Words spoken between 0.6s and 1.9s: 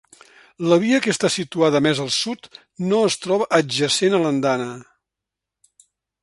La via que està situada